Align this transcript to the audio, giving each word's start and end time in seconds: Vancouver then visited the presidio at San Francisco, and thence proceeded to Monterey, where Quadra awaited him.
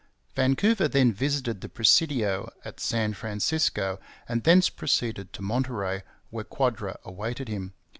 Vancouver 0.33 0.87
then 0.87 1.13
visited 1.13 1.61
the 1.61 1.69
presidio 1.69 2.51
at 2.65 2.79
San 2.79 3.13
Francisco, 3.13 3.99
and 4.27 4.43
thence 4.43 4.67
proceeded 4.67 5.31
to 5.31 5.43
Monterey, 5.43 6.01
where 6.31 6.43
Quadra 6.43 6.97
awaited 7.03 7.47
him. 7.47 7.75